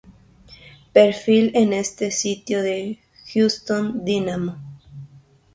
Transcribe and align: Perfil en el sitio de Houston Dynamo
Perfil 0.95 1.51
en 1.53 1.73
el 1.73 1.85
sitio 1.85 2.63
de 2.63 2.97
Houston 3.31 4.03
Dynamo 4.03 4.57